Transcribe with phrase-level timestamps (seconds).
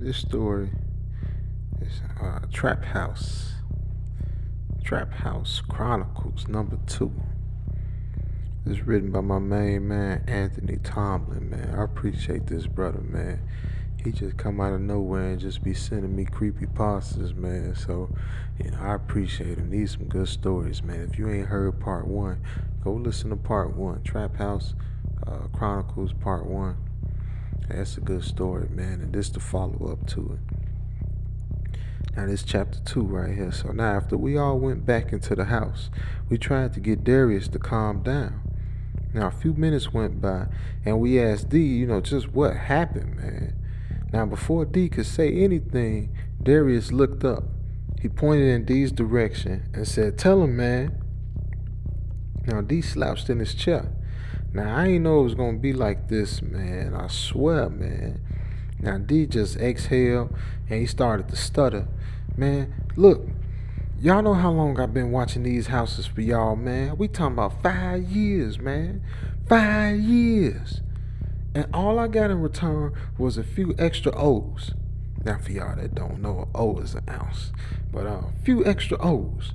[0.00, 0.70] This story
[1.82, 3.52] is uh, Trap House.
[4.82, 7.12] Trap House Chronicles number two.
[8.64, 11.74] It's written by my main man Anthony Tomlin, man.
[11.78, 13.42] I appreciate this brother, man.
[14.02, 17.74] He just come out of nowhere and just be sending me creepy pastas, man.
[17.74, 18.08] So,
[18.58, 19.68] you know, I appreciate him.
[19.68, 21.06] These some good stories, man.
[21.12, 22.40] If you ain't heard part one,
[22.82, 24.02] go listen to part one.
[24.02, 24.72] Trap House
[25.26, 26.78] uh, Chronicles part one.
[27.68, 29.00] That's a good story, man.
[29.00, 30.60] And this the follow up to it.
[32.16, 33.52] Now this chapter two right here.
[33.52, 35.90] So now after we all went back into the house,
[36.28, 38.40] we tried to get Darius to calm down.
[39.14, 40.46] Now a few minutes went by
[40.84, 43.54] and we asked D, you know, just what happened, man.
[44.12, 47.44] Now before D could say anything, Darius looked up.
[48.00, 51.00] He pointed in D's direction and said, Tell him, man.
[52.46, 53.92] Now D slouched in his chair.
[54.52, 56.94] Now I ain't know it was gonna be like this, man.
[56.94, 58.20] I swear, man.
[58.80, 60.34] Now D just exhaled
[60.68, 61.86] and he started to stutter.
[62.36, 63.28] Man, look,
[64.00, 66.96] y'all know how long I've been watching these houses for y'all, man.
[66.98, 69.02] We talking about five years, man.
[69.48, 70.80] Five years.
[71.54, 74.72] And all I got in return was a few extra O's.
[75.24, 77.52] Now for y'all that don't know, an O is an ounce.
[77.92, 79.52] But uh, a few extra O's.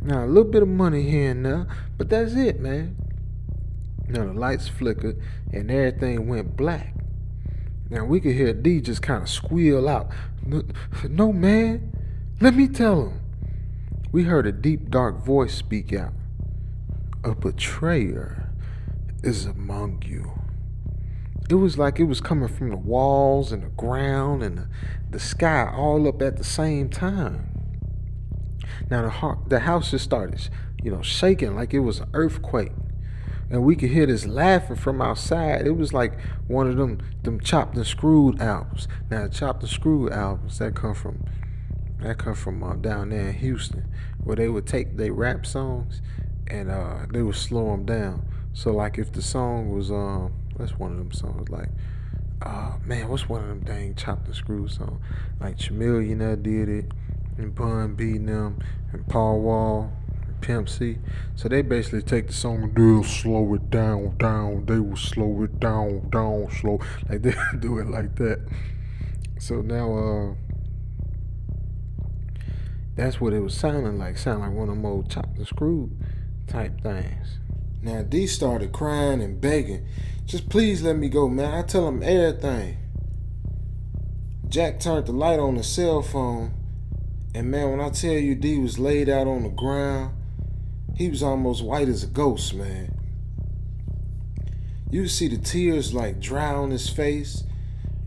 [0.00, 1.66] Now a little bit of money here and there,
[1.98, 2.96] but that's it, man.
[4.12, 5.18] Now the lights flickered
[5.54, 6.94] and everything went black.
[7.88, 10.10] Now we could hear D just kind of squeal out,
[11.08, 11.96] No, man,
[12.38, 13.20] let me tell him.
[14.12, 16.12] We heard a deep, dark voice speak out.
[17.24, 18.50] A betrayer
[19.22, 20.32] is among you.
[21.48, 24.68] It was like it was coming from the walls and the ground and the,
[25.10, 27.48] the sky all up at the same time.
[28.90, 30.50] Now the, the house just started,
[30.82, 32.72] you know, shaking like it was an earthquake
[33.52, 35.66] and we could hear this laughing from outside.
[35.66, 38.88] It was like one of them them chopped and screwed albums.
[39.10, 41.22] Now chopped and screwed albums that come from
[42.00, 43.92] that come from uh, down there in Houston,
[44.24, 46.00] where they would take their rap songs
[46.48, 48.26] and uh, they would slow them down.
[48.54, 51.68] So like if the song was um that's one of them songs like
[52.40, 55.00] uh man what's one of them dang chopped and screwed songs
[55.40, 56.92] like Chamillionaire did it
[57.36, 58.58] and Bun B them
[58.92, 59.92] and Paul Wall
[60.42, 60.98] Pimp C.
[61.34, 64.66] So they basically take the song and they'll slow it down, down.
[64.66, 66.80] They will slow it down, down, slow.
[67.08, 68.40] Like they do it like that.
[69.38, 70.34] So now, uh,
[72.94, 74.18] that's what it was sounding like.
[74.18, 75.96] Sound like one of them old and screwed
[76.46, 77.38] type things.
[77.80, 79.86] Now D started crying and begging,
[80.26, 81.54] just please let me go, man.
[81.54, 82.76] I tell him everything.
[84.48, 86.52] Jack turned the light on the cell phone,
[87.34, 90.14] and man, when I tell you D was laid out on the ground,
[90.94, 92.94] he was almost white as a ghost, man.
[94.90, 97.44] You see the tears like dry on his face.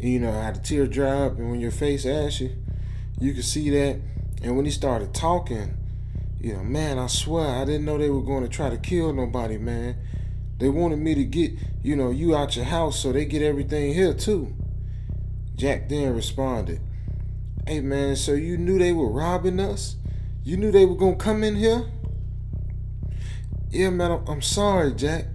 [0.00, 2.54] And you know how the tears dry up and when your face ashy,
[3.18, 4.00] you can see that.
[4.42, 5.74] And when he started talking,
[6.40, 9.12] you know, man, I swear I didn't know they were going to try to kill
[9.12, 9.96] nobody, man.
[10.58, 11.52] They wanted me to get,
[11.82, 14.54] you know, you out your house so they get everything here too.
[15.56, 16.80] Jack then responded,
[17.66, 19.96] Hey man, so you knew they were robbing us?
[20.44, 21.84] You knew they were gonna come in here?
[23.70, 25.26] Yeah, man, I'm, sorry, Jack.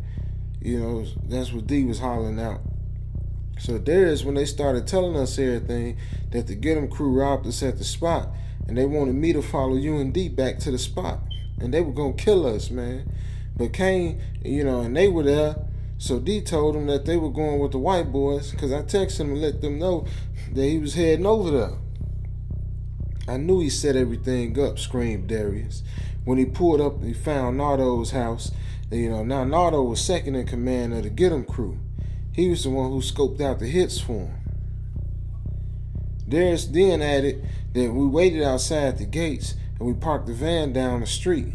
[0.62, 2.62] You know, that's what D was hollering out.
[3.60, 5.98] So there's when they started telling us everything
[6.32, 8.30] that the Get 'em crew robbed us at the spot,
[8.68, 11.20] and they wanted me to follow you and D back to the spot,
[11.60, 13.12] and they were gonna kill us, man.
[13.56, 15.56] But Kane, you know, and they were there.
[15.98, 19.22] So D told them that they were going with the white boys, cause I texted
[19.22, 20.06] him and let them know
[20.54, 21.78] that he was heading over there.
[23.28, 25.84] I knew he set everything up, screamed Darius
[26.26, 28.52] when he pulled up he found Nardo's house.
[28.92, 31.80] You know, now Nardo was second in command of the Get 'em crew.
[32.32, 34.36] He was the one who scoped out the hits for him.
[36.28, 41.02] Darius then added that we waited outside the gates and we parked the van down
[41.02, 41.54] the street.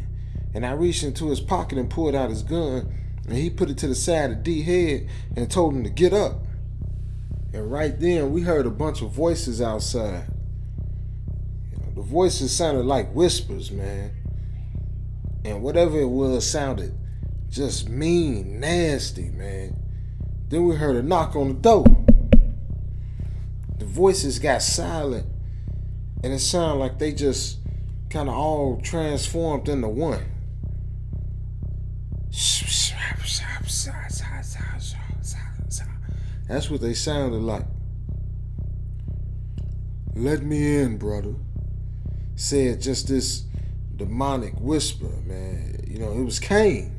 [0.55, 2.93] And I reached into his pocket and pulled out his gun
[3.27, 5.07] and he put it to the side of D head
[5.37, 6.45] and told him to get up.
[7.53, 10.27] And right then we heard a bunch of voices outside.
[11.99, 14.13] The voices sounded like whispers, man
[15.45, 16.95] and whatever it was sounded
[17.51, 19.75] just mean, nasty, man.
[20.49, 21.85] Then we heard a knock on the door.
[23.79, 25.27] The voices got silent,
[26.23, 27.59] and it sounded like they just
[28.11, 30.25] kind of all transformed into one.
[36.49, 37.65] That's what they sounded like.
[40.15, 41.35] Let me in, brother.
[42.41, 43.43] Said just this
[43.97, 45.81] demonic whisper, man.
[45.89, 46.95] You know, it was Kane.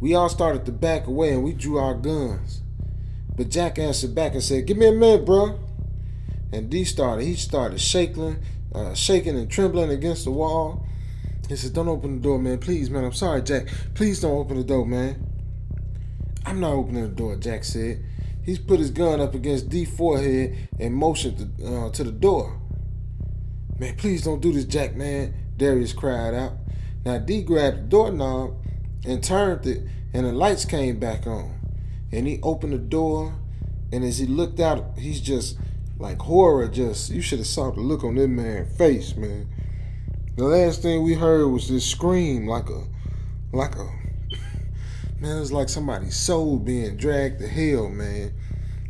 [0.00, 2.62] We all started to back away and we drew our guns.
[3.36, 5.60] But Jack answered back and said, Give me a minute, bro.
[6.52, 8.42] And D started, he started shaking,
[8.74, 10.84] uh, shaking and trembling against the wall.
[11.48, 12.58] He said, Don't open the door, man.
[12.58, 13.04] Please, man.
[13.04, 13.68] I'm sorry, Jack.
[13.94, 15.24] Please don't open the door, man.
[16.44, 18.02] I'm not opening the door, Jack said.
[18.42, 22.59] He's put his gun up against D's forehead and motioned to, uh, to the door.
[23.80, 25.32] Man, please don't do this, Jack, man.
[25.56, 26.52] Darius cried out.
[27.02, 28.54] Now D grabbed the doorknob
[29.06, 31.58] and turned it, and the lights came back on.
[32.12, 33.34] And he opened the door,
[33.90, 35.56] and as he looked out, he's just
[35.98, 36.68] like horror.
[36.68, 39.48] Just you should have saw the look on that man's face, man.
[40.36, 42.84] The last thing we heard was this scream, like a,
[43.50, 43.84] like a,
[45.20, 45.38] man.
[45.38, 48.34] It was like somebody's soul being dragged to hell, man.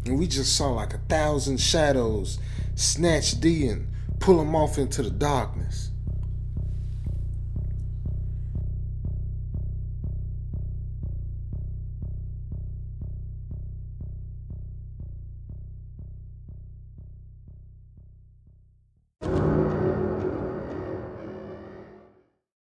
[0.05, 2.41] And we just saw like a thousand shadows
[2.75, 3.87] snatch D and
[4.21, 5.90] pull him off into the darkness.